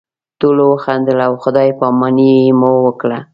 ټولو 0.39 0.63
وخندل 0.73 1.17
او 1.27 1.33
خدای 1.43 1.69
پاماني 1.79 2.31
مو 2.59 2.71
وکړه. 2.85 3.19